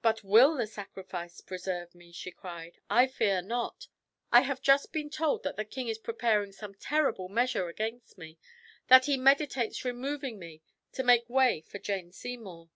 "But 0.00 0.24
will 0.24 0.56
the 0.56 0.66
sacrifice 0.66 1.42
preserve 1.42 1.94
me?" 1.94 2.10
she 2.10 2.30
cried. 2.30 2.78
"I 2.88 3.06
fear 3.06 3.42
not. 3.42 3.86
I 4.32 4.40
have 4.40 4.62
just 4.62 4.92
been 4.94 5.10
told 5.10 5.42
that 5.42 5.56
the 5.56 5.64
king 5.66 5.88
is 5.88 5.98
preparing 5.98 6.52
some 6.52 6.74
terrible 6.74 7.28
measure 7.28 7.68
against 7.68 8.16
me 8.16 8.38
that 8.88 9.04
he 9.04 9.18
meditates 9.18 9.84
removing 9.84 10.38
me, 10.38 10.62
to 10.92 11.02
make 11.02 11.28
way 11.28 11.60
for 11.60 11.78
Jane 11.78 12.12
Seymour." 12.12 12.70